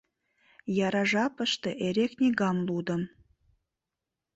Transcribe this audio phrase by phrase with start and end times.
[0.85, 3.01] Яра жапыште эре книгам лудым.